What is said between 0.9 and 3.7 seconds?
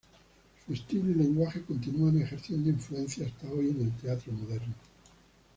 y lenguaje continúan ejerciendo influencia hasta hoy